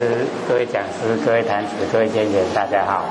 [0.00, 3.04] 各位讲师、各位坛子、各位见贤，大家好。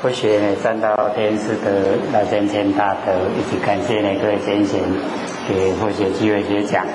[0.00, 4.80] 佛学三道天师的那先贤大德，一起感谢呢各位先贤
[5.48, 6.86] 给佛学机会学讲。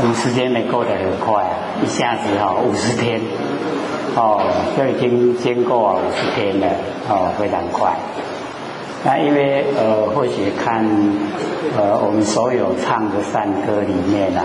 [0.00, 1.50] 我们时间呢过得很快啊，
[1.82, 3.20] 一下子哈五十天，
[4.14, 4.40] 哦，
[4.76, 6.68] 就已经经过五十天了，
[7.08, 7.92] 哦，非常快。
[9.08, 10.84] 那因为呃，或许看
[11.74, 14.44] 呃我们所有唱的善歌里面啊，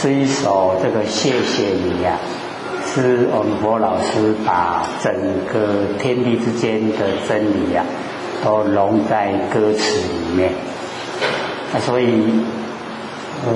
[0.00, 2.16] 这一首这个谢谢你呀，
[2.86, 5.12] 是我们佛老师把整
[5.52, 7.84] 个天地之间的真理呀，
[8.42, 10.50] 都融在歌词里面。
[11.74, 12.32] 那所以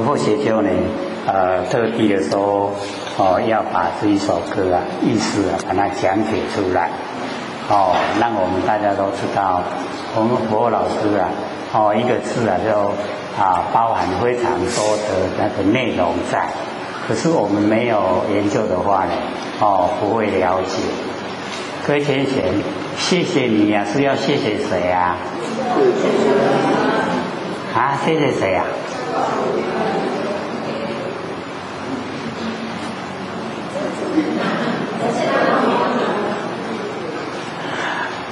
[0.06, 0.68] 或许就呢。
[1.28, 2.70] 呃，特地的说，
[3.18, 6.88] 哦，要把这一首歌啊，意思啊，把它讲解出来，
[7.68, 9.60] 哦，让我们大家都知道，
[10.14, 11.28] 我们佛老师啊，
[11.72, 12.70] 哦，一个字啊，就
[13.36, 16.46] 啊，包含非常多的那个内容在，
[17.08, 19.12] 可是我们没有研究的话呢，
[19.60, 20.78] 哦，不会了解。
[21.86, 22.54] 各位先贤，
[22.96, 25.16] 谢谢你啊，是要谢谢谁啊？
[27.74, 28.64] 啊，谢谢谁呀？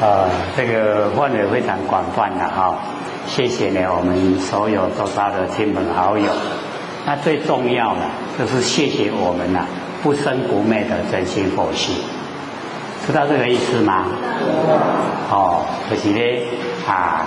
[0.05, 2.77] 呃，这个范围非常广泛的哈，
[3.27, 6.31] 谢谢呢，我们所有周遭的亲朋好友。
[7.07, 8.01] 那最重要的
[8.39, 9.67] 就是谢谢我们呐
[10.03, 11.97] 不生不灭的真心佛性，
[13.07, 14.05] 知道这个意思吗？
[15.31, 16.21] 哦，可是呢
[16.87, 17.25] 啊，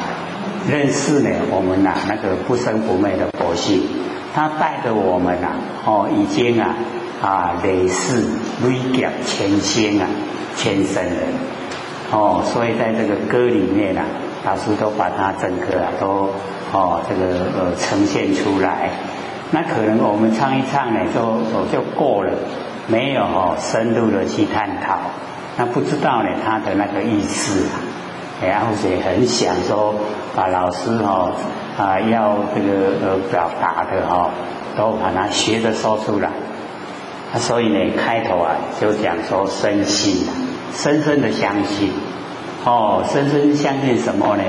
[0.70, 3.82] 认识呢我们呐那个不生不灭的佛性，
[4.36, 5.48] 它带着我们呐
[5.84, 6.76] 哦已经啊
[7.24, 8.24] 啊累世
[8.64, 10.06] 累劫千仙啊
[10.56, 11.18] 千生人。
[12.10, 14.06] 哦，所以在这个歌里面啊，
[14.46, 16.32] 老师都把它整个啊都
[16.72, 18.90] 哦这个呃呈现出来。
[19.52, 21.22] 那可能我们唱一唱呢，就
[21.70, 22.32] 就过了，
[22.88, 24.98] 没有哦深入的去探讨。
[25.58, 27.68] 那不知道呢他的那个意思，
[28.42, 29.94] 然后也很想说
[30.34, 31.34] 把老师哦
[31.78, 34.30] 啊要这个呃表达的哦，
[34.78, 36.30] 都把它学着说出来。
[37.36, 40.26] 所以呢开头啊就讲说深信。
[40.74, 41.92] 深深的相信，
[42.68, 44.44] 哦，深深相信什么呢？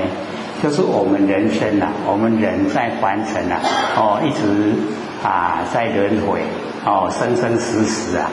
[0.61, 3.55] 就是我们人生呐，我们人在凡尘呐，
[3.95, 4.75] 哦，一直
[5.23, 6.41] 啊在轮回，
[6.83, 8.29] 哦，生生死死啊，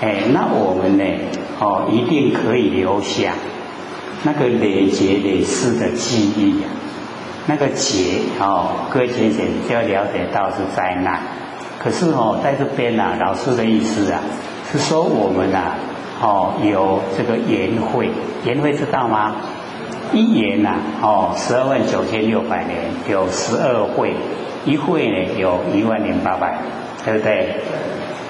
[0.00, 1.04] 哎，那我们呢，
[1.58, 3.32] 哦，一定可以留下
[4.22, 6.70] 那个累劫累世的记忆啊，
[7.46, 11.18] 那个劫哦，各位先生就要了解到是灾难，
[11.80, 14.20] 可是哦，在这边呐，老师的意思啊，
[14.70, 15.74] 是说我们呐。
[16.24, 18.08] 哦，有这个言会，
[18.46, 19.36] 言会知道吗？
[20.10, 22.78] 一言呐，哦，十二万九千六百年
[23.10, 24.14] 有十二会，
[24.64, 26.56] 一会呢有一万零八百，
[27.04, 27.56] 对不对？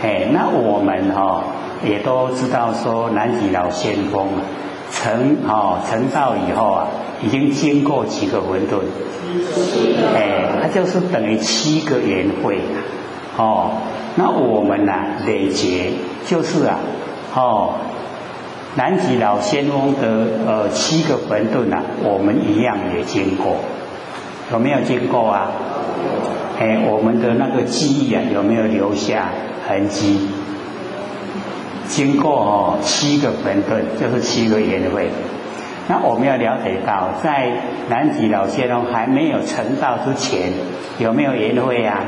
[0.02, 1.44] 哎，那我们哈
[1.86, 4.26] 也都知道说，南极老先锋
[4.90, 6.88] 成哦成道以后啊，
[7.22, 8.80] 已经经过几个混沌，
[10.16, 12.58] 哎，它就是等于七个言会
[13.36, 13.70] 哦，
[14.16, 15.92] 那我们呐累劫
[16.26, 16.80] 就是啊。
[17.34, 17.74] 哦，
[18.76, 23.56] 南极老仙翁的呃七个坟洞啊，我们一样也经过，
[24.52, 25.50] 有没有经过啊？
[26.60, 29.30] 哎，我们的那个记忆啊，有没有留下
[29.68, 30.28] 痕迹？
[31.86, 35.10] 经过哦七个坟洞，就是七个年会。
[35.88, 37.50] 那我们要了解到，在
[37.90, 40.52] 南极老仙翁还没有成道之前，
[40.98, 42.04] 有没有年会啊？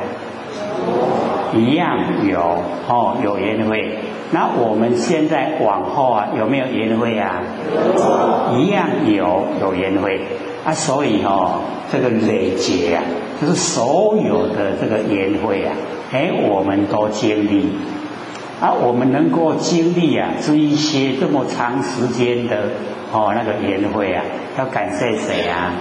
[1.52, 2.40] 一样有
[2.88, 3.98] 哦，有年会。
[4.32, 7.42] 那我们现在往后啊，有没有缘会啊？
[8.58, 10.20] 一样有有缘会
[10.64, 11.60] 啊，所以哦，
[11.92, 13.04] 这个累劫啊，
[13.40, 15.76] 就是所有的这个缘会啊，
[16.12, 17.72] 哎，我们都经历
[18.60, 22.70] 啊，我们能够经历啊，这一些这么长时间的
[23.12, 24.24] 哦那个缘会啊，
[24.58, 25.72] 要感谢谁啊？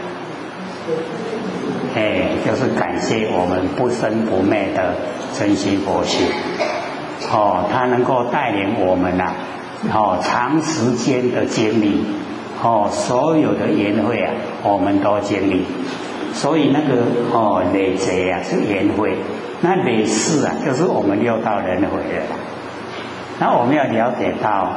[1.95, 4.94] 哎，就是感谢我们不生不灭的
[5.34, 6.28] 真心佛性。
[7.31, 9.32] 哦，他能够带领我们呐，
[9.94, 12.03] 哦，长时间的经历，
[12.62, 14.34] 哦，所有的缘会啊，
[14.64, 15.64] 我们都经历，
[16.34, 19.17] 所以那个哦累劫啊是缘会，
[19.62, 22.22] 那累世啊就是我们六道轮回的。
[23.40, 24.73] 那我们要了解到，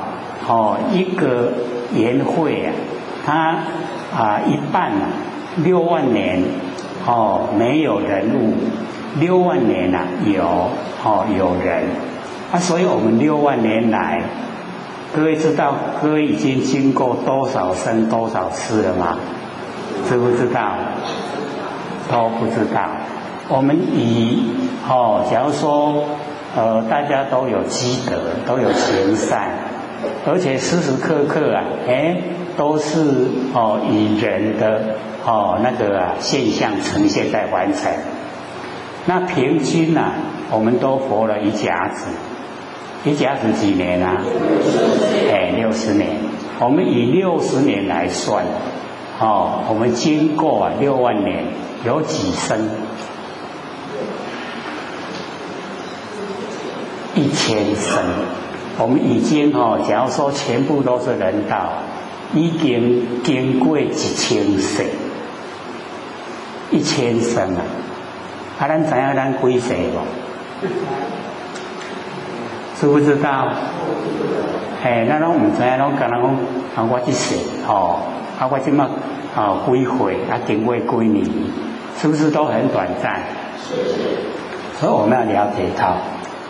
[0.46, 1.52] 哦，一个
[1.94, 2.72] 缘会啊，
[3.26, 3.58] 它
[4.16, 5.10] 啊一半啊
[5.56, 6.42] 六万年，
[7.06, 8.54] 哦没有人物，
[9.18, 10.42] 六万年呐有
[11.04, 11.84] 哦有人。
[12.50, 14.22] 啊，所以我们六万年来，
[15.14, 19.18] 各位知道，各位已经经过多少生多少次了吗？
[20.08, 20.72] 知不知道？
[22.10, 22.88] 都不知道。
[23.48, 24.50] 我们以
[24.88, 26.04] 哦，假如说
[26.56, 28.16] 呃，大家都有积德，
[28.46, 29.50] 都有行善，
[30.26, 32.16] 而且时时刻刻啊，哎，
[32.56, 34.80] 都是哦以人的
[35.26, 37.92] 哦那个啊现象呈现在完成。
[39.04, 40.12] 那平均呢，
[40.50, 42.06] 我们都活了一甲子，
[43.08, 44.22] 一甲子几年啊？
[45.32, 46.10] 哎，六十年。
[46.60, 48.44] 我们以六十年来算，
[49.18, 51.44] 哦，我们经过六万年，
[51.86, 52.68] 有几生？
[57.14, 58.02] 一千生，
[58.76, 61.70] 我们已经哦，假如说全部都是人道，
[62.34, 64.84] 已经经过一千世，
[66.70, 67.62] 一千生啊！
[68.58, 70.66] 啊，咱知影咱几世不？
[72.78, 73.48] 知不知道？
[74.84, 76.24] 哎，那拢唔知，拢讲人讲
[76.76, 77.34] 啊，我一世
[77.66, 77.98] 哦，
[78.38, 78.88] 啊，我即么
[79.34, 81.26] 啊几岁啊，经过几年，
[81.98, 83.20] 是不是都很短暂？
[83.66, 83.74] 是
[84.78, 85.96] 所以我们要了解到。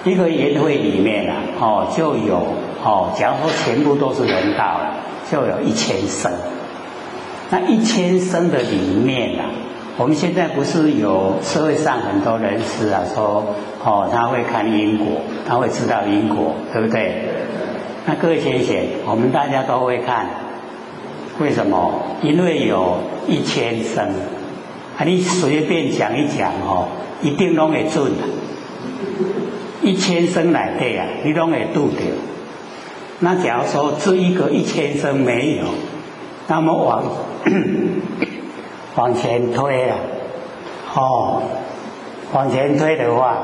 [0.04, 2.36] 一个宴会里面啊，哦，就有
[2.84, 4.94] 哦，假如说全部都是人道了，
[5.30, 6.30] 就有一千生。
[7.50, 9.48] 那一千生的里面啊，
[9.98, 13.44] 我们现在不是有社会上很多人士啊说，
[13.84, 17.24] 哦，他会看因果，他会知道因果，对不对？
[18.06, 20.26] 那各位先生，我们大家都会看，
[21.40, 22.00] 为什么？
[22.22, 24.06] 因为有一千生，
[24.96, 26.86] 啊，你随便讲一讲哦，
[27.20, 28.22] 一定拢会准的。
[29.82, 32.06] 一千生来对啊，你拢会度掉。
[33.18, 35.64] 那假如说这一个一千生没有，
[36.46, 37.02] 那么往
[38.98, 39.96] 往前推啊，
[40.96, 41.42] 哦，
[42.32, 43.38] 往前推的话，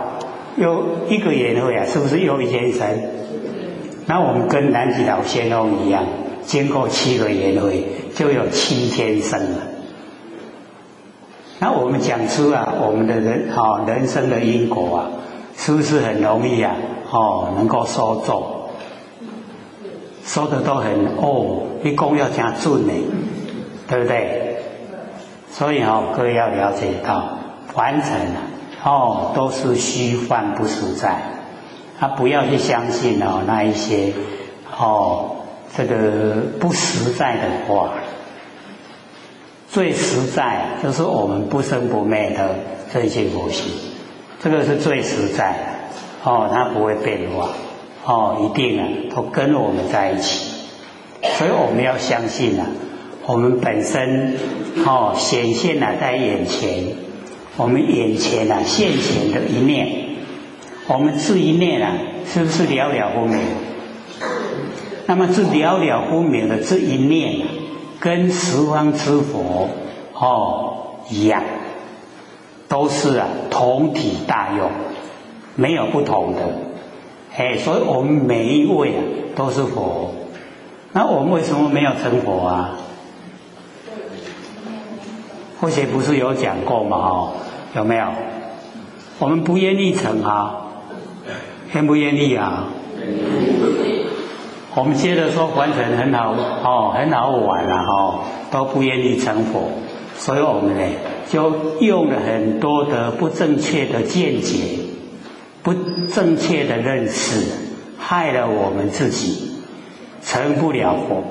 [0.57, 2.89] 又一个年会啊，是不是又一天生？
[4.07, 6.05] 那我们跟南极老仙翁一样，
[6.45, 7.87] 经过七个年会，
[8.17, 9.59] 就有七天生了。
[11.61, 15.11] 那我们讲出啊，我们的人啊，人生的因果啊。
[15.57, 16.75] 是不是很容易啊？
[17.13, 18.43] 哦，能够收中，
[20.25, 22.93] 收的都很哦，一共要加准呢，
[23.89, 24.44] 对不对？
[25.57, 27.39] 所以哦，各位要了解到，
[27.75, 28.41] 完成了
[28.83, 31.23] 哦，都是虚幻不实在，
[32.01, 34.13] 他不要去相信哦那一些
[34.77, 35.37] 哦
[35.77, 37.91] 这个不实在的话，
[39.71, 42.57] 最实在就是我们不生不灭的
[42.93, 43.73] 真心佛性。
[44.43, 47.49] 这个是最实在的哦，它不会变化。
[48.05, 48.85] 哦，一定啊，
[49.15, 50.67] 都跟我们在一起，
[51.39, 52.67] 所以我们要相信啊，
[53.27, 54.37] 我们本身
[54.85, 56.85] 哦显现了在眼前，
[57.57, 59.89] 我们眼前啊现前的一念，
[60.89, 63.41] 我们这一念啊，是不是了了分明？
[65.07, 67.49] 那么这了了分明的这一念啊，
[68.01, 69.69] 跟十方之佛
[70.13, 71.43] 哦一样。
[72.67, 74.69] 都是啊，同体大用，
[75.55, 76.41] 没有不同的，
[77.37, 79.01] 哎，所以我们每一位啊
[79.37, 80.13] 都是佛。
[80.93, 82.79] 那我们为什么没有成佛啊？
[85.65, 86.99] 佛学不是有讲过嘛？
[86.99, 87.33] 哦，
[87.75, 88.05] 有没有？
[89.19, 90.57] 我们不愿意成啊，
[91.73, 92.65] 愿不愿意啊？
[94.75, 98.21] 我们接着说，完成很好哦，很好玩了哦，
[98.51, 99.71] 都不愿意成佛，
[100.19, 100.85] 所以我们呢？
[101.31, 104.59] 就用了很多的不正确的见解，
[105.63, 105.73] 不
[106.13, 107.41] 正确的认识，
[107.97, 109.53] 害了我们自己，
[110.23, 111.25] 成不了佛。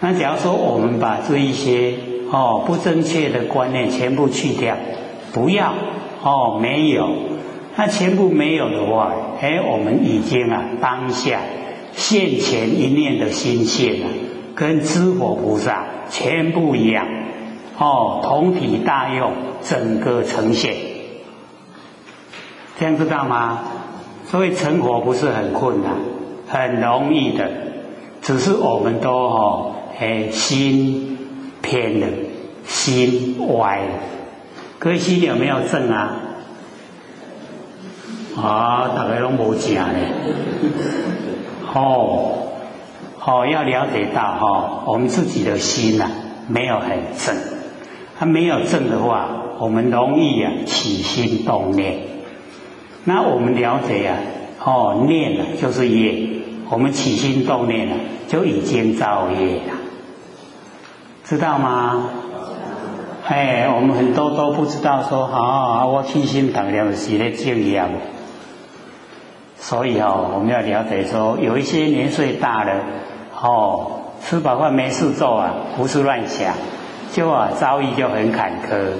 [0.00, 1.94] 那假如说我们把这一些
[2.32, 4.74] 哦不正确的观念全部去掉，
[5.32, 5.74] 不要
[6.22, 7.08] 哦没有，
[7.76, 11.40] 那全部没有的话，哎，我们已经啊当下
[11.92, 14.08] 现前一念的心性啊，
[14.54, 17.06] 跟知佛菩萨全部一样。
[17.78, 20.74] 哦，同体大用，整个呈现，
[22.78, 23.60] 这样知道吗？
[24.26, 25.94] 所以成佛不是很困难，
[26.46, 27.50] 很容易的，
[28.20, 31.18] 只是我们都哦，哎，心
[31.60, 32.06] 偏了，
[32.66, 33.98] 心歪了。
[34.78, 36.16] 各位心有没有正啊？
[38.36, 39.98] 啊，大家拢无正呢。
[41.74, 42.48] 哦，
[43.20, 46.10] 哦，要了解到哈，我们自己的心呐，
[46.48, 47.36] 没有很正。
[48.18, 49.28] 他没有正的话，
[49.58, 51.98] 我们容易啊起心动念。
[53.04, 54.16] 那我们了解呀，
[54.64, 57.96] 哦，念了就是业，我们起心动念了
[58.28, 59.74] 就已经造业了，
[61.24, 62.08] 知道吗？
[63.32, 67.82] 哎，我们很多都不知道说，啊，我起心动念是在正业。
[69.56, 72.74] 所以哦，我们要了解说，有一些年岁大了，
[73.40, 76.52] 哦，吃饱饭没事做啊，胡思乱想。
[77.10, 78.96] 就啊，遭遇就很坎坷，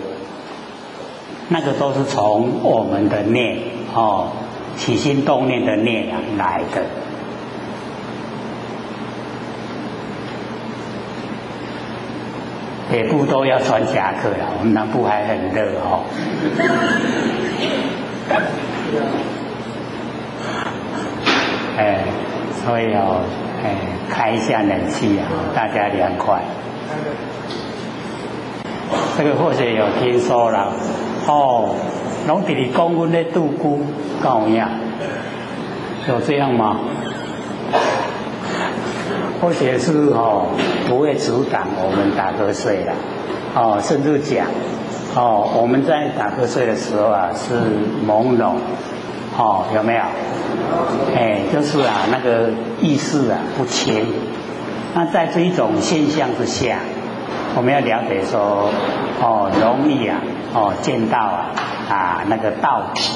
[1.51, 3.59] 那个都是从我们的念
[3.95, 4.29] 哦
[4.77, 6.81] 起心动念的念啊来的。
[12.93, 16.05] 北部都要穿夹克了，我们南部还很热哦。
[21.79, 22.05] 哎，
[22.63, 23.23] 所以哦，
[23.65, 23.75] 哎，
[24.11, 26.43] 开一下冷气啊，大家凉快。
[29.17, 30.75] 这个或许有听说了，
[31.27, 31.75] 哦，
[32.29, 33.81] 龙弟弟公公的杜姑
[34.23, 34.69] 高样，
[36.11, 36.77] 有这样吗？
[39.41, 40.49] 或许是哦，
[40.93, 42.93] 不会阻挡我们打瞌睡了，
[43.55, 44.45] 哦，甚至讲，
[45.17, 47.55] 哦，我们在打瞌睡的时候啊，是
[48.07, 48.57] 朦胧，
[49.39, 50.03] 哦，有没有？
[51.17, 54.05] 哎，就是啊，那个意识啊不清。
[54.95, 56.81] 那在这一种现象之下，
[57.57, 58.69] 我们要了解说，
[59.23, 60.21] 哦，容易啊，
[60.53, 61.49] 哦，见到啊，
[61.89, 63.15] 啊，那个道体，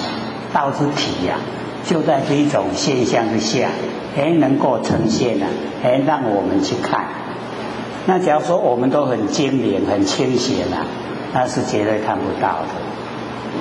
[0.55, 1.37] 道之体呀，
[1.85, 3.69] 就在这一种现象之下。
[4.17, 5.45] 哎，能够呈现呢？
[5.85, 7.05] 哎，让我们去看。
[8.07, 10.87] 那假如说我们都很精明、很清醒啊，
[11.35, 12.69] 那是绝对看不到的。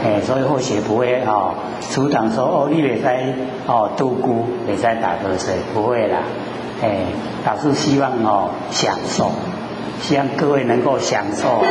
[0.03, 1.55] 哎，所以或许不会哦，
[1.89, 3.33] 组长说哦，你也在
[3.65, 6.19] 哦，度孤也在打瞌睡，不会啦。
[6.83, 6.97] 哎，
[7.43, 9.31] 导师希望哦，享受，
[10.01, 11.63] 希望各位能够享受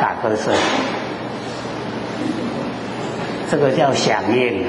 [0.00, 0.54] 打瞌睡，
[3.50, 4.62] 这个叫响应。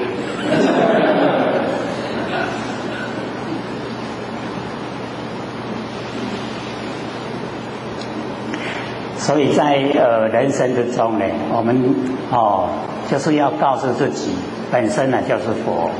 [9.26, 11.96] 所以在呃人生之中呢，我们
[12.30, 12.68] 哦
[13.10, 14.30] 就是要告诉自己，
[14.70, 15.90] 本身呢就是佛，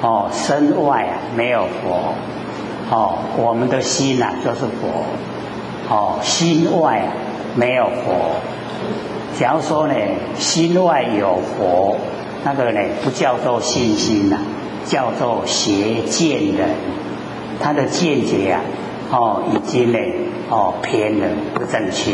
[0.00, 2.14] 哦身外啊没有佛，
[2.90, 5.04] 哦我们的心呐就是佛，
[5.90, 7.12] 哦心外啊
[7.54, 8.40] 没有佛。
[9.38, 9.94] 假如说呢
[10.38, 11.98] 心外有佛，
[12.44, 14.38] 那个呢不叫做信心呐，
[14.86, 16.70] 叫做邪见人，
[17.60, 18.62] 他的见解啊
[19.10, 19.98] 哦已经呢
[20.48, 22.12] 哦偏了不正确。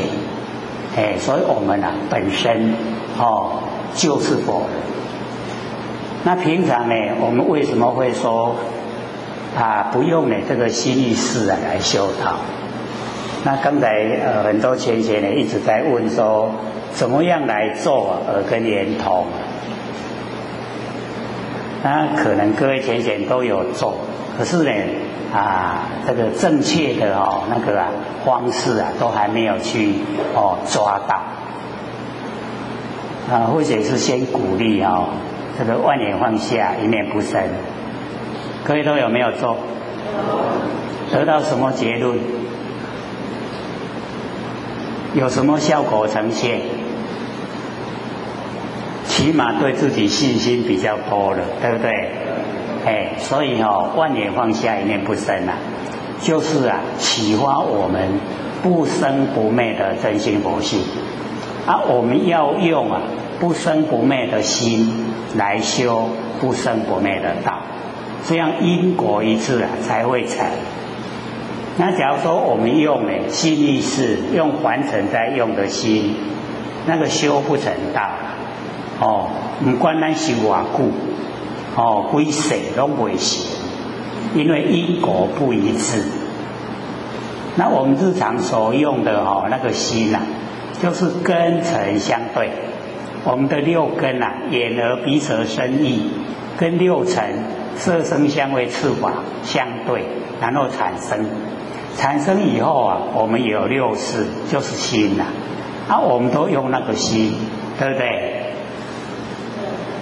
[0.96, 2.74] 哎，所以我们啊本身
[3.18, 3.62] 哦
[3.94, 4.62] 就是佛。
[6.24, 8.56] 那平常呢，我们为什么会说
[9.56, 12.36] 啊不用呢这个心意识啊来修道？
[13.44, 13.88] 那刚才
[14.22, 16.50] 呃很多前学呢一直在问说，
[16.92, 19.24] 怎么样来做耳根圆通？
[21.82, 23.96] 那可能各位前贤都有做，
[24.36, 24.70] 可是呢。
[25.32, 27.86] 啊，这个正确的哦，那个啊
[28.24, 29.94] 方式啊，都还没有去
[30.34, 31.22] 哦抓到
[33.32, 35.04] 啊，或者是先鼓励哦，
[35.56, 37.40] 这个万念放下，一念不生。
[38.64, 39.56] 各位都有没有做？
[41.12, 42.18] 得到什么结论？
[45.14, 46.58] 有什么效果呈现？
[49.20, 51.90] 起码对自己信心比较多了，对不对？
[52.86, 55.58] 哎，所以哦，万念放下，一念不生啊，
[56.22, 58.18] 就是啊，启发我们
[58.62, 60.80] 不生不灭的真心佛性
[61.66, 61.82] 啊。
[61.86, 63.02] 我们要用啊
[63.38, 64.90] 不生不灭的心
[65.36, 66.08] 来修
[66.40, 67.58] 不生不灭的道，
[68.26, 70.46] 这样因果一致啊才会成。
[71.76, 76.14] 那假如说我们用呢心意识，用凡尘在用的心，
[76.86, 78.00] 那个修不成道
[79.00, 79.28] 哦，
[79.64, 80.84] 唔管咱修偌久。
[81.76, 83.46] 哦，归谁都未行，
[84.34, 86.02] 因为因果不一致。
[87.54, 90.18] 那我们日常所用的哦，那个心呐，
[90.82, 92.50] 就是根尘相对。
[93.24, 96.10] 我们的六根呐，眼耳鼻舌身意，
[96.58, 97.44] 跟六尘
[97.76, 99.12] 色声香味触法
[99.44, 100.04] 相对，
[100.40, 101.24] 然后产生。
[101.96, 105.26] 产生以后啊，我们有六识，就是心呐。
[105.88, 107.32] 啊，我们都用那个心，
[107.78, 108.39] 对不对？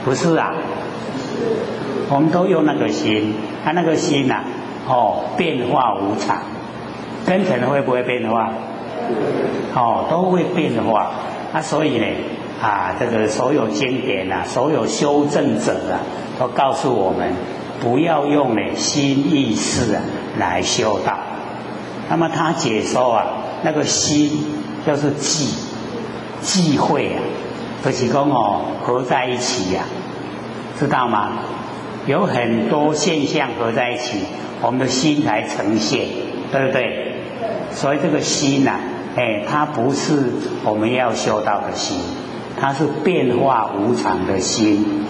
[0.08, 0.54] 不是啊。
[2.08, 4.36] 我们都用那个心，他那个心呐，
[4.88, 6.38] 哦，变化无常，
[7.26, 8.50] 根尘会不会变化？
[9.74, 11.10] 哦，都会变化。
[11.52, 12.06] 那所以呢，
[12.62, 16.00] 啊，这个所有经典啊，所有修正者啊，
[16.40, 17.30] 都告诉我们，
[17.82, 20.00] 不要用呢心意识啊
[20.38, 21.18] 来修道。
[22.08, 23.26] 那么他解说啊，
[23.62, 24.46] 那个心
[24.86, 25.52] 就是忌，
[26.40, 27.20] 忌讳啊，
[27.84, 29.82] 和其功哦合在一起呀。
[30.78, 31.30] 知道吗？
[32.06, 34.20] 有很多现象合在一起，
[34.62, 36.06] 我们的心才呈现，
[36.50, 37.14] 对不对？
[37.70, 38.80] 所以这个心呐，
[39.16, 40.32] 哎，它不是
[40.64, 41.98] 我们要修到的心，
[42.58, 45.04] 它是变化无常的心。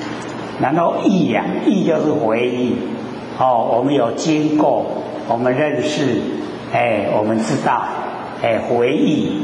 [0.61, 2.77] 然后意呀，意就是回忆。
[3.39, 4.85] 哦，我们有经过，
[5.29, 6.21] 我们认识，
[6.73, 7.85] 哎，我们知道，
[8.43, 9.43] 哎，回忆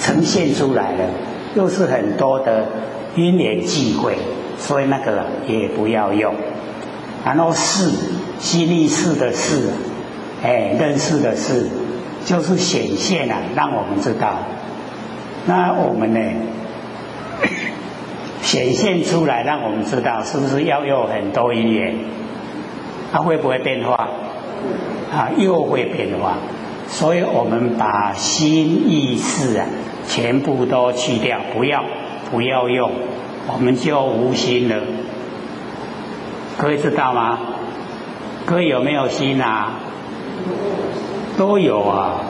[0.00, 1.04] 呈现出来了，
[1.54, 2.66] 又是很多的
[3.16, 4.16] 因缘际会。
[4.56, 6.32] 所以那个也不要用。
[7.24, 7.90] 然后是
[8.38, 9.70] 心意识的是，
[10.42, 11.68] 哎，认识的是，
[12.24, 14.38] 就是显现啊，让我们知道。
[15.46, 16.20] 那我们呢，
[18.42, 21.96] 显现出来，让我们知道，是不是要有很多因缘？
[23.12, 24.08] 它会不会变化？
[25.12, 26.36] 啊，又会变化。
[26.88, 29.66] 所以我们把心意识啊，
[30.06, 31.82] 全部都去掉，不要，
[32.34, 32.90] 不要用，
[33.46, 34.82] 我们就无心了。
[36.58, 37.38] 各位知道吗？
[38.44, 39.74] 各位有没有心啊？
[41.38, 42.22] 都有啊。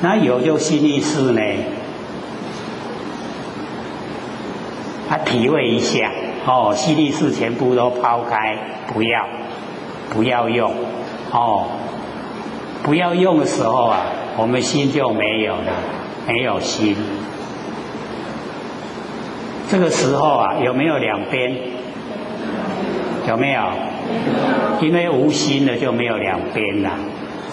[0.00, 1.42] 那有就心意识呢？
[5.08, 6.12] 他体会一下
[6.46, 8.56] 哦，心意识全部都抛开，
[8.94, 9.26] 不要，
[10.10, 10.72] 不要用
[11.32, 11.66] 哦。
[12.84, 14.02] 不要用的时候啊，
[14.36, 15.72] 我们心就没有了，
[16.28, 16.96] 没有心。
[19.72, 21.50] 这个时候啊，有没有两边？
[23.26, 23.62] 有没有？
[24.82, 26.90] 因为无心的就没有两边了，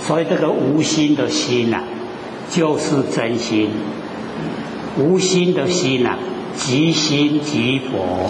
[0.02, 1.78] 所以这个无心的心呐，
[2.50, 3.70] 就是真心。
[4.98, 6.18] 无心的心呐，
[6.58, 8.30] 即心即佛，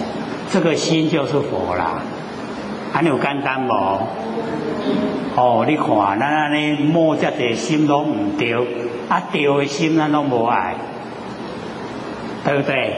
[0.51, 2.03] 这个心就是佛啦。
[2.93, 3.73] 还有简单不？
[5.35, 8.53] 哦，你看，咱安尼摸这的心都唔对，
[9.09, 10.75] 啊对的心那都无爱，
[12.45, 12.93] 对不对？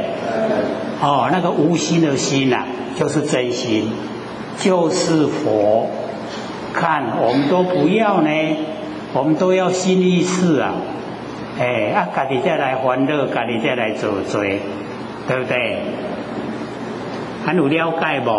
[1.01, 2.65] 哦，那个无心的心呐，
[2.97, 3.91] 就是真心。
[4.57, 5.89] 就是佛，
[6.73, 8.29] 看我们都不要呢，
[9.13, 10.73] 我们都要心意识啊，
[11.57, 14.59] 哎，啊，家己再来欢乐，家己再来做罪，
[15.27, 15.77] 对不对？
[17.43, 18.29] 还有了解不？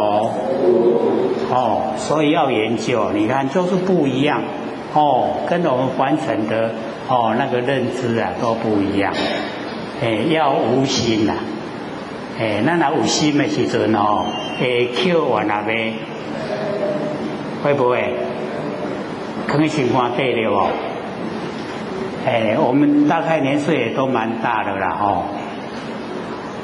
[1.51, 4.43] 哦，所以要研究，你看就是不一样，
[4.95, 6.71] 哦，跟我们凡尘的
[7.09, 9.13] 哦那个认知啊都不一样，
[10.03, 11.35] 哎，要无心呐。
[12.39, 14.27] 诶，那若有心的时阵哦，
[14.59, 15.93] 会扣完那边，
[17.63, 18.13] 会不会？
[19.47, 20.69] 可能情况对了哦。
[22.27, 25.25] 诶，我们大概年岁也都蛮大的了哦，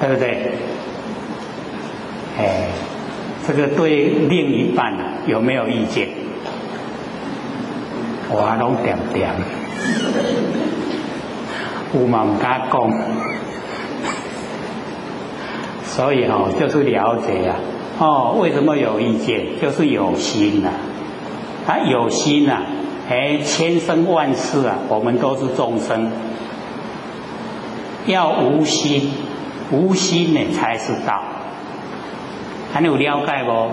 [0.00, 0.52] 对不对？
[2.38, 2.68] 哎，
[3.46, 6.08] 这个对另一半啊有没有意见？
[8.30, 9.30] 我拢点点，
[11.94, 12.90] 有嘛唔敢讲。
[15.84, 17.56] 所以哦，就是了解呀，
[17.98, 19.58] 哦，为什么有意见？
[19.60, 20.70] 就是有心呐，
[21.66, 22.62] 啊，有心呐，
[23.08, 26.12] 哎，千生万世啊，我们都是众生，
[28.06, 29.10] 要无心，
[29.72, 31.20] 无心呢才是道。
[32.72, 33.70] 还有了解不？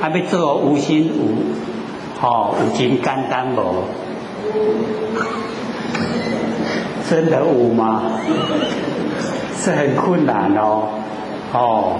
[0.00, 3.62] 还要做无心无，哦，有真简单不？
[7.08, 8.02] 真的无吗？
[9.58, 10.88] 是很困难哦，
[11.52, 11.96] 哦，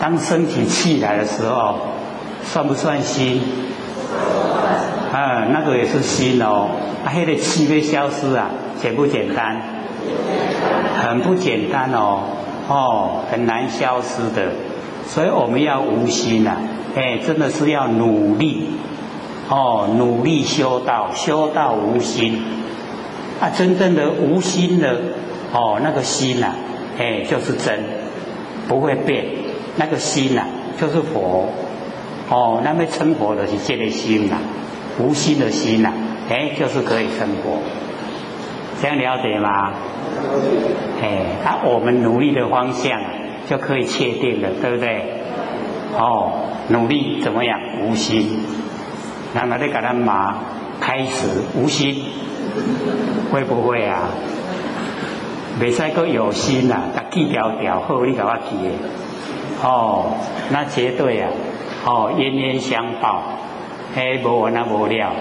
[0.00, 1.76] 当身体气来的时候，
[2.42, 3.40] 算不算心？
[5.12, 6.68] 啊，那个也是心哦。
[7.04, 9.60] 啊，那个气会消失啊，简不简单？
[11.00, 12.20] 很不简单哦，
[12.68, 14.52] 哦，很难消失的。
[15.06, 16.56] 所以我们要无心呐，
[16.96, 18.70] 哎，真的是要努力，
[19.48, 22.42] 哦，努力修道，修道无心。
[23.40, 24.98] 啊，真正的无心的，
[25.52, 26.54] 哦，那个心呐。
[26.98, 27.78] 哎，就是真，
[28.68, 29.26] 不会变。
[29.76, 30.44] 那个心呐，
[30.80, 31.48] 就是佛。
[32.30, 34.36] 哦，那么成佛的是这个心呐，
[34.98, 35.92] 无心的心呐，
[36.30, 37.58] 哎，就是可以成佛。
[38.80, 39.72] 这样了解吗？
[41.02, 42.98] 哎，那我们努力的方向
[43.48, 45.04] 就可以确定了，对不对？
[45.98, 46.32] 哦，
[46.68, 47.58] 努力怎么样？
[47.82, 48.40] 无心。
[49.34, 50.38] 那么你给他马
[50.80, 52.02] 开始无心，
[53.32, 54.08] 会不会啊？
[55.60, 58.72] 未使个有心啊，甲记条条好，你甲我记的。
[59.62, 60.18] 哦，
[60.50, 61.30] 那绝对啊，
[61.86, 63.22] 哦，冤冤相报，
[63.94, 65.12] 嘿，无完啊无了，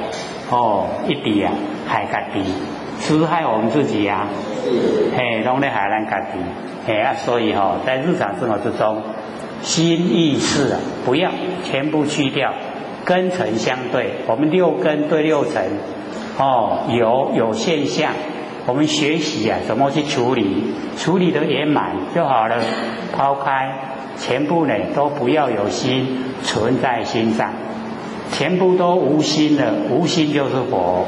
[0.50, 1.54] 哦，一直啊
[1.88, 2.44] 害家己，
[3.00, 4.28] 是害我们自己啊，
[5.16, 6.40] 嘿，拢咧害咱家己，
[6.86, 9.02] 嘿啊，所以吼，在日常生活之中，
[9.62, 11.32] 心意识啊，不要
[11.64, 12.54] 全部去掉，
[13.06, 15.64] 根尘相对，我们六根对六尘，
[16.38, 18.12] 哦，有有现象。
[18.68, 20.74] 我们学习啊，怎么去处理？
[20.98, 22.56] 处理的圆满就好了。
[23.16, 23.72] 抛开
[24.18, 27.52] 全部呢，都不要有心存在心上，
[28.32, 31.06] 全部都无心的，无心就是佛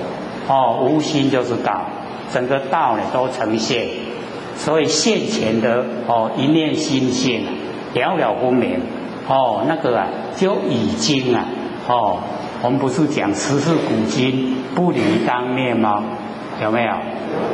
[0.48, 1.86] 哦，无心就是道，
[2.32, 3.88] 整个道呢都呈现。
[4.56, 7.44] 所以现前的哦一念心性
[7.94, 8.82] 了了分明
[9.28, 11.46] 哦，那个啊就已经啊
[11.88, 12.20] 哦，
[12.64, 16.04] 我们不是讲十世古今不离当面吗？
[16.62, 16.92] 有没有？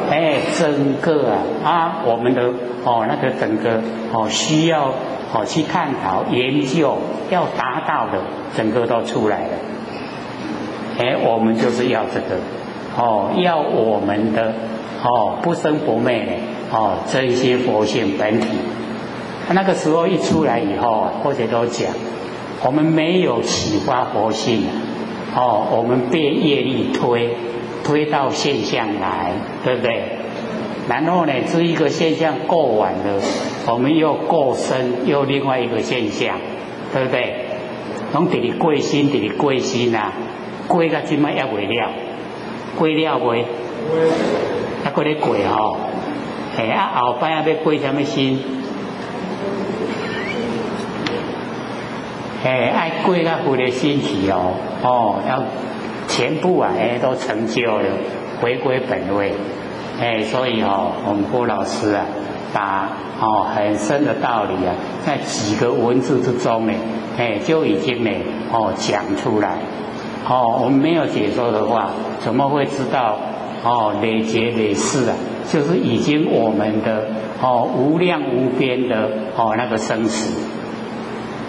[0.10, 2.44] 哎，整个啊啊，我们的
[2.86, 3.82] 哦那个整个
[4.14, 4.94] 哦需要
[5.34, 6.98] 哦去探讨研究
[7.30, 8.22] 要达到的，
[8.56, 9.54] 整个都出来了。
[11.00, 12.40] 哎，我们就是要这个
[12.98, 14.54] 哦，要我们的
[15.04, 18.48] 哦不生不灭的哦这一些佛性本体。
[19.52, 21.92] 那个时候一出来以后，或者都讲，
[22.66, 24.64] 我们没有启发佛性
[25.36, 27.36] 哦，我们被业力推。
[27.84, 30.04] 推到现象来，对不对？
[30.88, 33.22] 然后呢，这一个现象过完了，
[33.68, 36.38] 我们又过生，又另外一个现象，
[36.94, 37.36] 对不对？
[38.14, 40.14] 从这里过心，这里过心啊，
[40.70, 41.90] 贵到今麦也未了，
[42.78, 43.44] 贵了未？
[44.86, 45.76] 还过咧贵吼，
[46.58, 48.40] 哎啊后摆要过什么心？
[52.44, 54.54] 哎，爱贵到富的心体哦，
[54.84, 55.44] 哦要。
[56.06, 57.86] 全部啊，哎，都成就了，
[58.40, 59.34] 回归本位，
[60.00, 62.06] 哎，所以哦，我们郭老师啊，
[62.54, 64.76] 把哦很深的道理啊，
[65.06, 66.74] 在几个文字之中呢，
[67.18, 68.12] 哎，就已经呢
[68.52, 69.58] 哦讲出来，
[70.28, 73.18] 哦，我们没有解说的话，怎么会知道
[73.64, 75.16] 哦累劫累世啊，
[75.50, 77.08] 就是已经我们的
[77.42, 80.46] 哦无量无边的哦那个生死，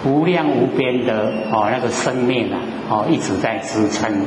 [0.05, 4.25] 无量无边的哦那个生命啊，哦一直在支撑。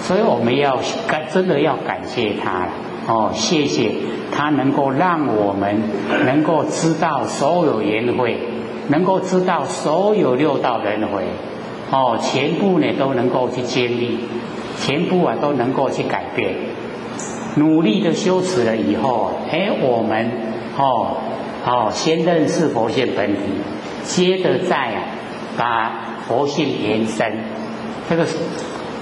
[0.00, 2.72] 所以我们要感真的要感谢他了。
[3.06, 3.90] 哦，谢谢
[4.30, 5.82] 他能够让我们
[6.24, 8.38] 能够知道所有缘会，
[8.88, 11.24] 能够知道所有六道轮回，
[11.90, 14.20] 哦，全部呢都能够去经历，
[14.78, 16.54] 全部啊都能够去改变，
[17.56, 20.30] 努力的修持了以后，哎，我们
[20.78, 21.16] 哦
[21.66, 23.40] 哦先认识佛性本体，
[24.04, 25.02] 接着再啊
[25.56, 25.92] 把
[26.26, 27.32] 佛性延伸，
[28.08, 28.26] 这个。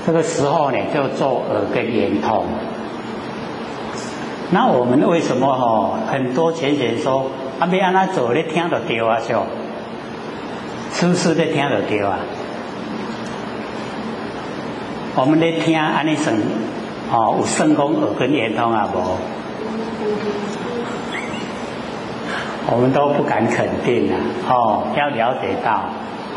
[0.07, 2.47] 这个时候呢，就做耳根圆通。
[4.51, 5.99] 那我们为什么哦？
[6.11, 9.45] 很多前人说，啊，别让他走，你听得丢啊，就，
[10.95, 12.19] 是不是在听得丢啊？
[15.17, 16.35] 我们在听安尼算，
[17.13, 18.99] 哦，有成功耳根圆通啊不？
[22.73, 24.17] 我们都不敢肯定啊，
[24.49, 25.83] 哦，要了解到，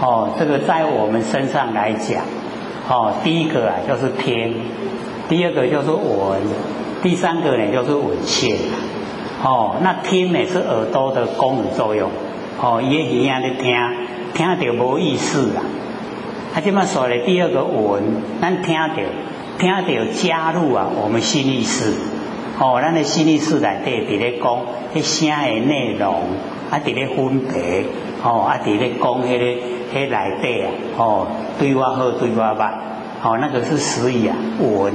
[0.01, 2.23] 哦，这个在我们身上来讲。
[2.89, 4.53] 哦，第一个啊就是天，
[5.29, 6.41] 第二个就是闻，
[7.01, 8.57] 第三个呢就是闻线。
[9.43, 12.09] 哦，那听呢是耳朵的功能作用。
[12.59, 13.75] 哦，也一样的听，
[14.33, 15.61] 听到无意思啊。
[16.53, 18.01] 他这么说的，第二个闻，
[18.41, 18.89] 咱听到，
[19.59, 21.93] 听到加入啊，我们心意识。
[22.59, 24.59] 哦，咱的心意识内底伫咧讲，
[24.95, 26.13] 迄声的内容，
[26.69, 27.85] 啊伫咧分别，
[28.23, 29.73] 哦啊伫咧讲迄个。
[29.93, 31.27] 黑来对啊，哦，
[31.59, 32.73] 对我好，对我坏，
[33.23, 34.91] 哦，那个是实语啊，稳。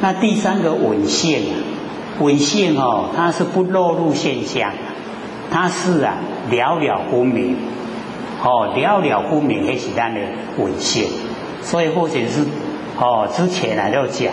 [0.00, 1.54] 那第三个稳性啊，
[2.20, 4.70] 稳性哦，它是不落入现象，
[5.50, 6.14] 它是啊
[6.48, 7.56] 了了分明，
[8.44, 10.20] 哦，了了分明，迄是咱的
[10.58, 11.08] 稳性。
[11.62, 12.44] 所以或者是
[13.00, 14.32] 哦，之前啊就讲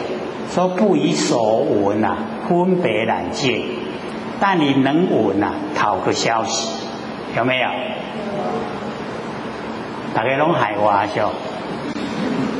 [0.51, 3.61] 说不以所闻啊分别难见，
[4.39, 6.85] 但你能闻啊讨个消息，
[7.37, 7.67] 有没有？
[10.13, 11.31] 大家拢害我笑，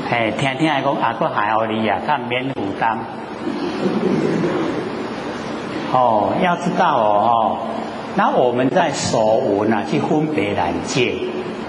[0.09, 2.97] 嘿，听听来讲啊，佫害我你啊，较免负担。
[5.91, 7.57] 哦，要知道哦，
[8.15, 11.13] 那我们在所闻啊，去分别难见，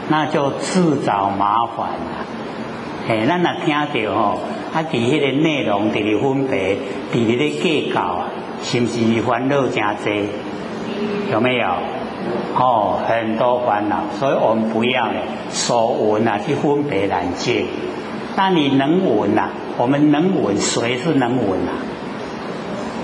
[0.08, 2.26] 那就自找麻烦了。
[3.08, 4.38] 嘿，咱那听到哦，
[4.72, 6.76] 啊，伫迄个内容，伫咧分别，
[7.12, 8.28] 伫咧咧计较啊，
[8.62, 10.12] 是不是烦恼真多？
[11.30, 11.66] 有没有？
[12.54, 17.64] 哦，很多烦恼，所以我们不要呢，所闻啊去分别难见。
[18.36, 19.50] 那你能闻呐？
[19.76, 21.72] 我们能闻，谁是能闻啊？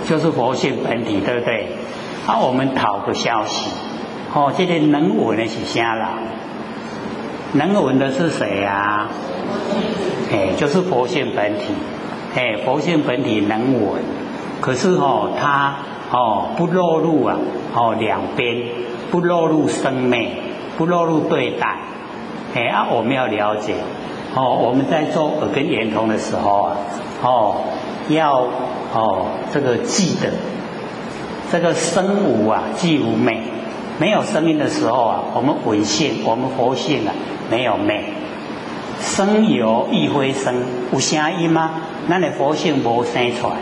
[0.08, 1.66] 就是佛性本体，对不对？
[2.26, 3.70] 啊，我们讨个消息。
[4.32, 6.18] 哦，这个能闻的是瞎了。
[7.52, 9.08] 能闻的是谁呀？
[10.32, 11.74] 哎，就是佛性本体。
[12.34, 14.02] 哎，佛性本体能闻，
[14.60, 15.76] 可是哦，它
[16.10, 17.36] 哦不落入啊
[17.74, 18.86] 哦两边。
[19.10, 20.28] 不落入生命，
[20.76, 21.78] 不落入对待，
[22.54, 23.72] 哎啊，我们要了解
[24.34, 24.58] 哦。
[24.62, 26.76] 我们在做耳根圆通的时候啊，
[27.22, 27.56] 哦，
[28.10, 28.44] 要
[28.92, 30.30] 哦这个记得
[31.50, 33.40] 这个生无啊，即无昧。
[33.98, 37.12] 没有生命的时候啊，我们闻性，我们佛性啊，
[37.50, 38.04] 没有灭。
[39.00, 40.54] 生有亦非生，
[40.92, 41.70] 有声音吗？
[42.06, 43.56] 那你佛性无生出来，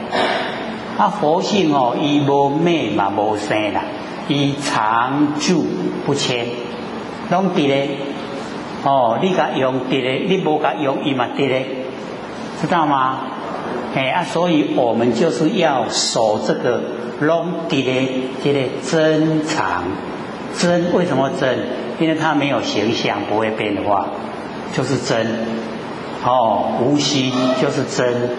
[0.99, 3.83] 啊，佛性哦，伊无昧嘛，无生啦。
[4.29, 5.64] 以长住
[6.05, 6.46] 不迁，
[7.31, 7.88] 拢伫咧
[8.83, 11.66] 哦，你甲用伫咧，你无甲用伊嘛伫咧，
[12.61, 13.20] 知道吗？
[13.94, 16.81] 哎啊，所以我们就是要守这个
[17.20, 17.83] 龙的
[18.42, 19.85] 这个真常
[20.58, 21.58] 真，为什么真？
[21.98, 24.06] 因为它没有形象，不会变化，
[24.72, 25.26] 就是真。
[26.24, 28.30] 哦，无心就是真，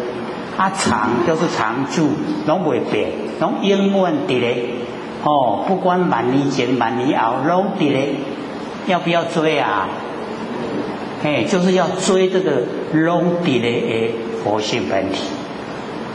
[0.58, 2.10] 啊常就是常住，
[2.46, 4.66] 拢不会变，拢永远的嘞。
[5.24, 8.16] 哦，不管万年前、万年后，拢的嘞。
[8.88, 9.90] 要不要追啊？
[11.24, 12.62] 哎，就是要追这个
[12.94, 14.12] 龙的嘞
[14.44, 15.24] 佛性本体。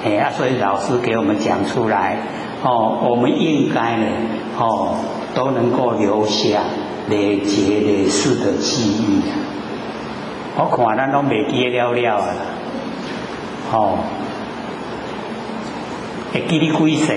[0.04, 2.18] 哎啊，所以老师给我们讲出来，
[2.62, 4.06] 哦，我们应该呢，
[4.58, 4.96] 哦，
[5.34, 6.60] 都能够留下
[7.08, 9.22] 累劫累世的记忆。
[10.56, 12.34] 我看咱拢未记了了啊，
[13.72, 13.98] 哦，
[16.32, 17.16] 会记你几世？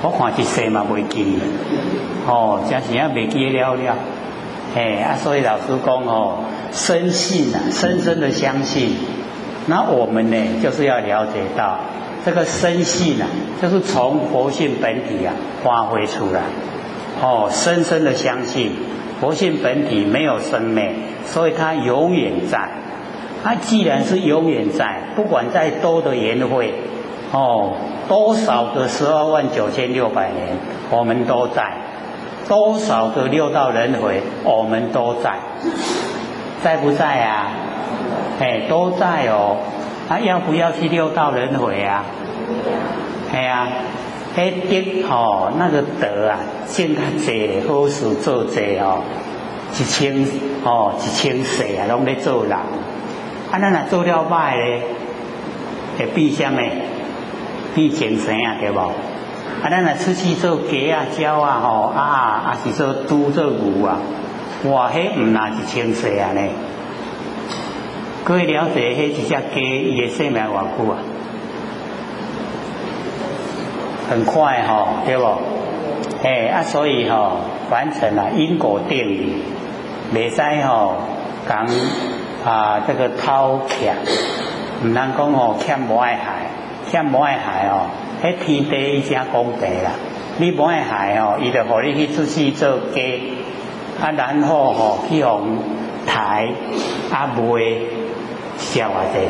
[0.00, 1.38] 我看一世嘛未记，
[2.26, 3.96] 哦，真是啊未记了了。
[4.76, 8.94] 哎啊，所以老师讲哦，深信啊，深深的相信。
[9.66, 11.80] 那我们呢，就是要了解到
[12.28, 13.26] 这个生性啊，
[13.62, 15.32] 就是从佛性本体啊
[15.64, 16.42] 发挥出来。
[17.22, 18.72] 哦，深深的相信
[19.18, 22.68] 佛性本体没有生灭，所以它永远在。
[23.42, 26.74] 它既然是永远在，不管再多的缘会，
[27.32, 27.72] 哦，
[28.08, 30.48] 多少个十二万九千六百年，
[30.90, 31.62] 我们都在；
[32.46, 35.32] 多少个六道轮回，我们都在。
[36.62, 37.52] 在不在啊？
[38.38, 39.56] 哎，都在哦。
[40.08, 42.04] 他要不要去六道轮回啊？
[43.30, 43.68] 哎呀，
[44.36, 49.02] 哎德哦，那个德啊，现在济好事做济哦，
[49.78, 50.26] 一千
[50.64, 52.52] 哦一千世啊，拢在做人。
[52.52, 54.82] 啊，咱若做了歹咧，
[55.98, 56.62] 会变什么？
[57.74, 58.80] 变精神啊，对不？
[58.80, 63.98] 啊，咱若出去做鸡啊、鸟啊，吼啊啊，是做猪做牛啊，
[64.64, 66.40] 哇，迄唔那一千世啊呢？
[68.28, 69.22] 各位了解，迄一只
[69.54, 70.98] 鸡伊的生命偌久啊？
[74.10, 75.24] 很快吼，对不？
[76.22, 77.38] 哎啊，所以吼
[77.70, 79.32] 完成了因果定律，
[80.12, 80.96] 未使吼
[81.48, 81.66] 讲。
[82.44, 83.96] 啊，这个偷欠，
[84.84, 86.50] 唔能讲吼，欠无爱害，
[86.90, 87.86] 欠无爱害哦，
[88.22, 89.92] 迄天地已经公平啦。
[90.36, 93.38] 你无爱害哦，伊就互你去出去做鸡，
[94.02, 95.40] 啊，然后吼去互
[96.06, 96.48] 抬
[97.10, 97.42] 啊卖
[98.58, 99.28] 少偌济，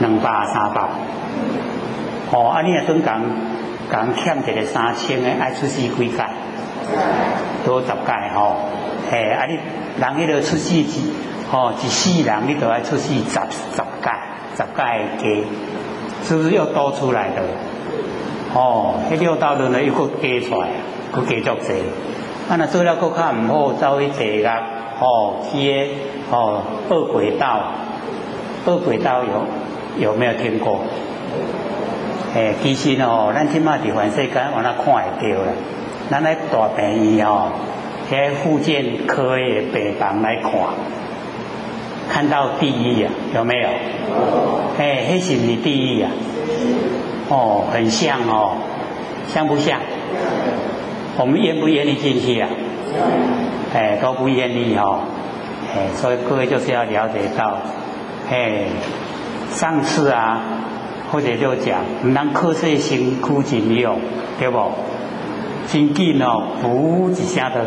[0.00, 0.82] 两百三百。
[2.32, 3.20] 哦，啊，你也准讲
[3.90, 6.24] 讲欠一个三千的，爱出去几届？
[7.64, 8.56] 多十届吼，
[9.10, 9.58] 嘿，啊你
[10.00, 10.84] 人迄个出去
[11.52, 14.10] 哦，一世人你都要出去十十届，
[14.56, 14.82] 十届
[15.18, 15.24] 加，
[16.24, 17.42] 是不是又多出来的？
[18.54, 20.68] 哦，迄六道轮回又搁加出来，
[21.12, 21.72] 搁加足济。
[22.48, 24.48] 啊，那做了搁较唔好，走去地狱，
[25.02, 25.86] 哦，去
[26.30, 27.72] 哦二鬼道，
[28.64, 29.46] 二鬼道有
[29.98, 30.80] 有没有听过？
[32.34, 35.02] 诶，其实哦，咱即马伫凡世间往那看会
[35.34, 35.52] 到啦，
[36.08, 37.50] 咱来大病院哦，
[38.10, 40.52] 喺附件科的病房来看。
[42.08, 43.68] 看到第一啊，有没有？
[44.78, 46.10] 哎，黑是你第一啊？
[47.28, 48.56] 哦，很像哦，
[49.28, 49.80] 像不像？
[51.18, 52.48] 我们愿不愿意进去啊？
[53.74, 55.00] 哎，都不愿意哦。
[55.74, 57.58] 哎，所以各位就是要了解到，
[58.30, 58.66] 哎，
[59.50, 60.40] 上次啊，
[61.10, 61.80] 或者就讲，
[62.12, 63.98] 能瞌睡辛苦尽用，
[64.38, 64.58] 对不？
[65.68, 67.64] 真紧哦，呼一下的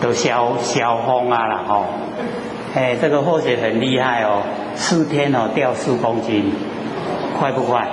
[0.00, 1.84] 都消消风啊了哦。
[2.74, 4.42] 哎，这个或者很厉害哦，
[4.74, 6.52] 四天哦掉四公斤，
[7.38, 7.86] 快不快？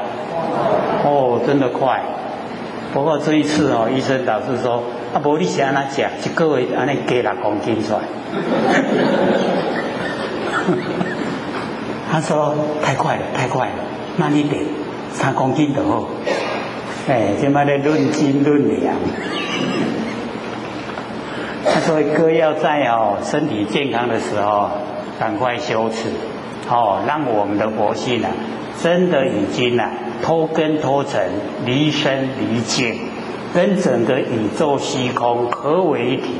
[1.03, 2.01] 哦，真的快。
[2.93, 4.81] 不过这一次哦，医生导师说，
[5.13, 8.01] 啊，无你想那讲，一个月安尼加六公斤出来。
[12.11, 13.73] 他说太快了，太快了，
[14.17, 14.63] 慢一点，
[15.11, 16.07] 三公斤就好。
[17.07, 18.95] 哎，现在在论斤论两。
[21.65, 24.69] 他说哥要在哦身体健康的时候，
[25.19, 26.09] 赶快修持，
[26.69, 28.29] 哦，让我们的佛性啊，
[28.81, 29.89] 真的已经啊
[30.21, 31.31] 脱根脱尘，
[31.65, 33.08] 离身离境，
[33.53, 36.33] 跟整个宇宙虚空合为一体，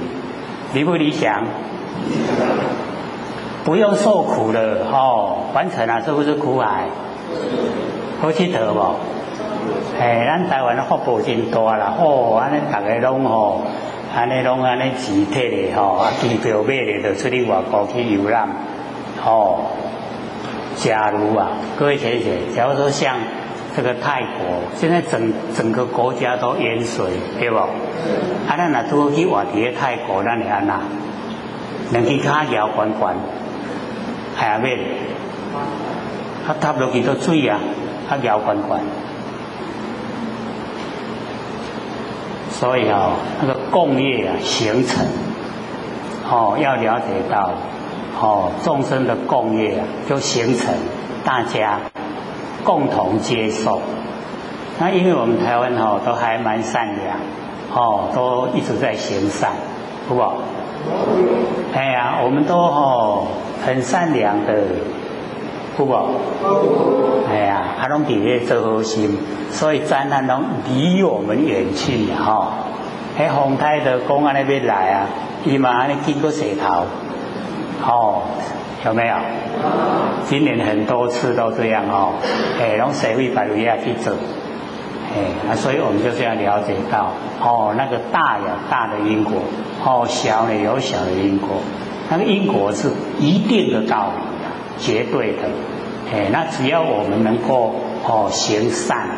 [0.74, 1.44] 理不理想？
[3.66, 6.86] 不用受苦了，哦，完成了是不是苦海？
[8.22, 8.80] 好记得不？
[10.00, 13.62] 哎，咱台湾的福报真多啦，哦，安尼大家拢哦。
[14.16, 18.48] 安尼拢安尼钱摕咧吼，啊机票买咧，就出去外国去游览，
[19.24, 19.66] 吼。
[20.76, 23.18] 假如啊，各位学姐，假如说像
[23.80, 27.06] 这个泰国，现在整整个国家都淹水，
[27.40, 27.56] 对不？
[27.56, 30.82] 啊，咱若拄去外地泰国，那里安那？
[31.94, 33.16] 两只脚摇滚滚，
[34.36, 34.78] 还要咩？
[36.46, 37.58] 他踏落去都水啊，
[38.10, 38.82] 他摇滚滚。
[42.50, 45.08] 所以哦，那个共业啊形成，
[46.30, 47.54] 哦要了解到，
[48.20, 50.68] 哦众生的共业啊就形成，
[51.24, 51.80] 大家
[52.70, 53.82] 共同接受。
[54.78, 57.18] 那因为我们台湾哦都还蛮善良，
[57.74, 59.54] 哦都一直在行善，
[60.08, 60.36] 好不好？
[61.74, 63.26] 哎呀，我们都哦
[63.66, 64.54] 很善良的。
[65.76, 65.94] 不不，
[67.32, 69.18] 哎呀，还拢伫咧做好心，
[69.50, 72.52] 所以灾难拢离我们远去哈。
[73.18, 75.08] 迄洪台的公安那边来啊，
[75.44, 76.86] 伊嘛安尼经过石头，
[77.88, 78.22] 哦，
[78.86, 79.16] 有没有？
[80.26, 82.14] 今年很多次都这样哦，
[82.60, 84.12] 哎，拢社会百位啊去走，
[85.14, 87.12] 哎，啊，所以我们就是要了解到，
[87.42, 89.42] 哦，那个大有大的因果，
[89.84, 91.58] 哦，小呢有小的因果，
[92.10, 92.90] 那个因果是
[93.20, 94.30] 一定的道理。
[94.82, 95.40] 绝对的，
[96.10, 97.76] 哎，那只要我们能够
[98.08, 99.10] 哦行善，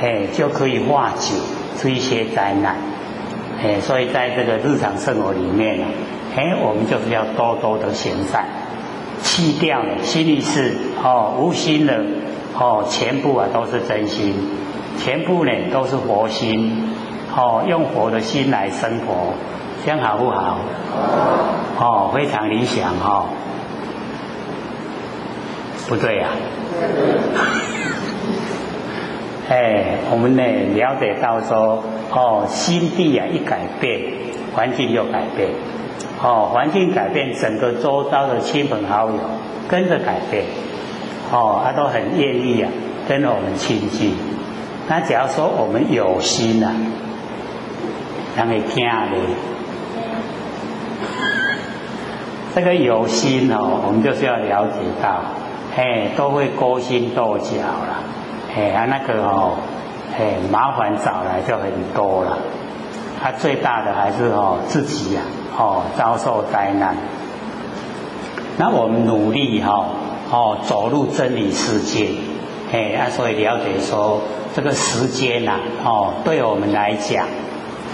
[0.00, 1.34] 哎，就可以化解
[1.76, 2.76] 这一些灾难，
[3.62, 5.84] 哎，所以在这个日常生活里面呢，
[6.34, 8.46] 哎，我们就是要多多的行善，
[9.22, 12.04] 弃掉心里是哦无心的
[12.58, 14.34] 哦，全部啊都是真心，
[14.98, 16.88] 全部呢都是佛心，
[17.34, 19.34] 哦，用佛的心来生活，
[19.84, 20.58] 这样好不好？
[21.78, 23.26] 哦，非常理想哈。
[25.88, 26.28] 不对呀，
[29.48, 30.42] 哎，我们呢
[30.74, 34.00] 了解到说，哦，心地啊一改变，
[34.54, 35.48] 环境又改变，
[36.22, 39.18] 哦，环境改变，整个周遭的亲朋好友
[39.68, 40.44] 跟着改变，
[41.32, 42.70] 哦，他都很愿意啊
[43.08, 44.14] 跟我们亲近。
[44.88, 46.70] 那假如说我们有心呐，
[48.36, 49.16] 让你听的，
[52.54, 55.22] 这个有心哦，我们就是要了解到。
[55.74, 58.04] 哎，都会勾心斗角了，
[58.54, 59.56] 哎啊那个哦，
[60.18, 62.36] 哎麻烦找来就很多了，
[63.22, 65.22] 他最大的还是哦自己呀，
[65.56, 66.96] 哦遭受灾难。
[68.58, 69.86] 那我们努力哈，
[70.30, 72.08] 哦走入真理世界，
[72.72, 74.20] 哎啊所以了解说
[74.54, 77.26] 这个时间呐，哦对我们来讲，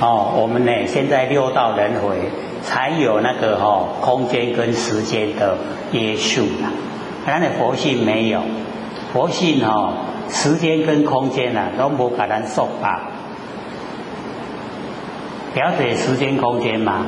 [0.01, 2.31] 哦我们呢现在六道轮回
[2.62, 5.57] 才有那个哦空间跟时间的
[5.93, 6.73] 约束了。
[7.27, 8.41] 咱的佛性没有，
[9.12, 9.93] 佛性哦，
[10.31, 12.99] 时间跟空间啊，都无给咱束缚。
[15.59, 17.07] 了解时间空间嘛？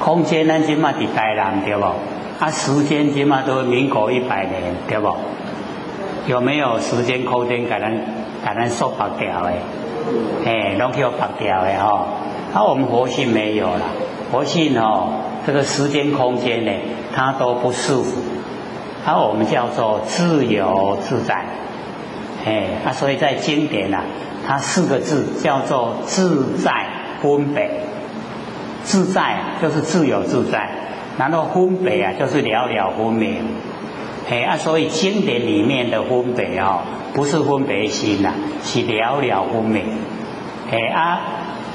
[0.00, 1.84] 空间咱起码伫台南对不？
[2.40, 5.14] 啊，时间起码都民国一百年对不？
[6.26, 9.52] 有没有时间空间给咱给咱说白掉的？
[10.44, 12.06] 哎，拢叫白掉的吼。
[12.52, 13.82] 啊，我们佛性没有了，
[14.32, 16.72] 佛性哦，这个时间空间呢，
[17.14, 18.14] 它都不束缚。
[19.06, 21.44] 啊我们叫做自由自在，
[22.44, 24.02] 哎，啊，所以在经典呐，
[24.46, 26.86] 它四个字叫做自在
[27.22, 27.70] 分别。
[28.82, 30.70] 自在就是自由自在，
[31.18, 33.44] 然后分别啊就是了了分明，
[34.28, 36.80] 哎啊，所以经典里面的分别哦，
[37.12, 38.32] 不是分别心呐，
[38.64, 39.84] 是了了分明，
[40.72, 41.20] 哎啊，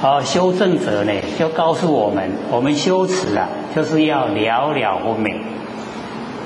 [0.01, 5.39] 哦，修正者呢就告诉我们，我们修持啊就是要了了分明。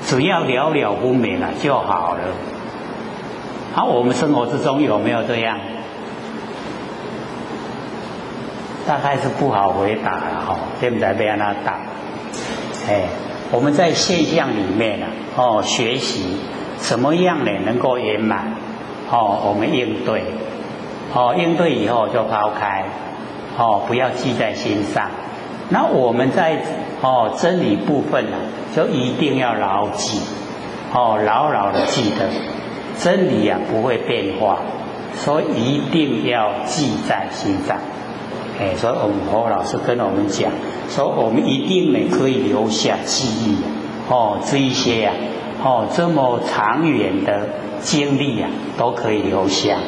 [0.04, 2.20] 只要了了分明了就好了。
[3.74, 5.58] 好，我们生活之中有没有这样？
[8.90, 11.14] 大概是不好回答了哈，对不对？
[11.14, 11.78] 被他答。
[12.88, 13.04] 哎，
[13.52, 16.38] 我们在现象里面呢，哦，学习
[16.80, 18.52] 什么样呢能够圆满？
[19.08, 20.24] 哦，我们应对，
[21.14, 22.86] 哦，应对以后就抛开，
[23.56, 25.08] 哦，不要记在心上。
[25.68, 26.60] 那我们在
[27.00, 28.38] 哦真理部分呢，
[28.74, 30.20] 就一定要牢记，
[30.92, 32.28] 哦牢牢的记得
[32.98, 34.58] 真理啊不会变化，
[35.14, 37.78] 所以一定要记在心上。
[38.60, 40.52] 哎，所以我们何老师跟我们讲，
[40.90, 43.56] 说我们一定呢可以留下记忆，
[44.10, 45.12] 哦这一些呀，
[45.64, 47.48] 哦这么长远的
[47.80, 49.78] 经历呀都可以留下。